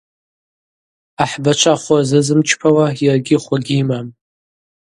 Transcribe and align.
Ахӏбачва 1.23 1.75
хвы 1.81 1.95
рзызымчпауа 2.01 2.85
йаргьи 3.05 3.37
хвы 3.43 3.57
гьйымам. 3.65 4.07